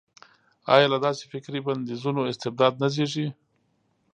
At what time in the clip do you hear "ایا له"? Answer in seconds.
0.73-0.97